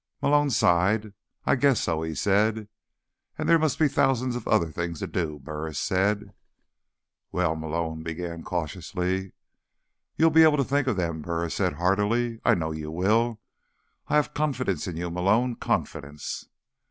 [0.19, 1.13] Malone sighed.
[1.45, 2.67] "I guess so," he said.
[3.37, 6.33] "And there must be thousands of other things to do," Burris said.
[7.31, 9.33] "Well—" Malone began cautiously.
[10.15, 12.41] "You'll be able to think of them," Burris said heartily.
[12.43, 13.39] "I know you will.
[14.07, 15.53] I have confidence in you, Malone.
[15.57, 16.47] Confidence."